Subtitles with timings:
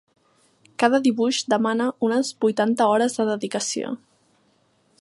[0.83, 3.95] Cada dibuix demana unes vuitanta hores de dedicació.